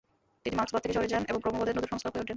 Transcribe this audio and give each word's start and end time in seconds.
তিনি 0.43 0.55
মার্ক্সবাদ 0.59 0.81
থেকে 0.83 0.95
সরে 0.97 1.11
যান 1.13 1.23
এবং 1.31 1.39
ক্রমবাদের 1.43 1.75
নতুন 1.77 1.89
সংস্কারক 1.91 2.13
হয়ে 2.15 2.21
ওঠেন। 2.25 2.29